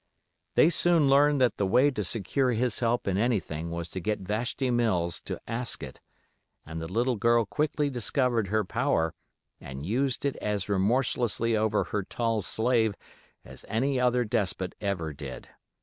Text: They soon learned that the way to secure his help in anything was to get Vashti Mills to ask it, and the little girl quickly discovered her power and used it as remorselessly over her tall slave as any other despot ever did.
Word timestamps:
They 0.55 0.71
soon 0.71 1.07
learned 1.09 1.39
that 1.41 1.57
the 1.57 1.65
way 1.67 1.91
to 1.91 2.03
secure 2.03 2.53
his 2.53 2.79
help 2.79 3.07
in 3.07 3.19
anything 3.19 3.69
was 3.69 3.87
to 3.89 3.99
get 3.99 4.17
Vashti 4.21 4.71
Mills 4.71 5.21
to 5.25 5.39
ask 5.47 5.83
it, 5.83 6.01
and 6.65 6.81
the 6.81 6.91
little 6.91 7.17
girl 7.17 7.45
quickly 7.45 7.87
discovered 7.91 8.47
her 8.47 8.65
power 8.65 9.13
and 9.59 9.85
used 9.85 10.25
it 10.25 10.37
as 10.37 10.67
remorselessly 10.67 11.55
over 11.55 11.83
her 11.83 12.01
tall 12.01 12.41
slave 12.41 12.95
as 13.45 13.63
any 13.69 13.99
other 13.99 14.23
despot 14.25 14.73
ever 14.81 15.13
did. 15.13 15.49